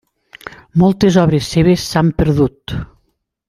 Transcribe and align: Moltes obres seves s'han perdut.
Moltes 0.83 1.19
obres 1.25 1.51
seves 1.57 1.85
s'han 1.91 2.13
perdut. 2.23 2.79